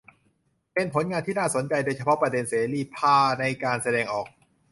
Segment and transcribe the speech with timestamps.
[0.73, 4.27] เป็นผลงานที่น่าสนใจโดยเฉพาะประเด็นเสรีภาในการแสดงออก